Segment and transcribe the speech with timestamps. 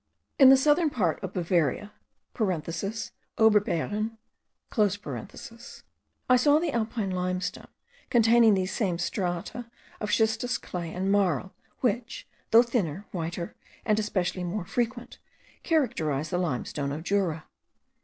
[0.39, 1.91] In the southern part of Bavaria
[2.33, 4.17] (Oberbaiern),
[6.27, 7.67] I saw the alpine limestone,
[8.09, 9.69] containing these same strata
[9.99, 15.19] of schistous clay and marl, which, though thinner, whiter, and especially more frequent,
[15.61, 17.45] characterize the limestone of Jura.